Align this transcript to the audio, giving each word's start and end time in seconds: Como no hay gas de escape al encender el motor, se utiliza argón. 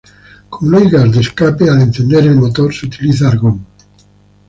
Como 0.49 0.71
no 0.71 0.77
hay 0.79 0.89
gas 0.89 1.11
de 1.11 1.19
escape 1.21 1.69
al 1.69 1.79
encender 1.81 2.23
el 2.25 2.35
motor, 2.35 2.73
se 2.73 2.87
utiliza 2.87 3.27
argón. 3.27 3.67